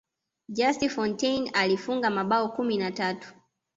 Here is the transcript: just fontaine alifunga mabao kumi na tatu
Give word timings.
just 0.49 0.89
fontaine 0.89 1.49
alifunga 1.53 2.09
mabao 2.09 2.49
kumi 2.51 2.77
na 2.77 2.91
tatu 2.91 3.27